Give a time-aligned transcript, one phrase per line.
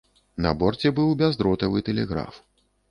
[0.45, 2.45] На борце быў бяздротавы тэлеграф.